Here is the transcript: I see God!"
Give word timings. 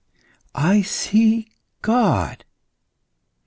I 0.55 0.81
see 0.81 1.47
God!" 1.83 2.43